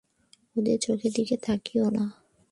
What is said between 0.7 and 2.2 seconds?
চোখের দিকে তাকিয়ো না।